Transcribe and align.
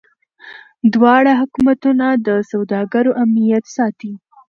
دواړه 0.93 1.31
حکومتونه 1.41 2.05
د 2.27 2.29
سوداګرو 2.51 3.11
امنیت 3.23 3.65
ساتي. 3.75 4.13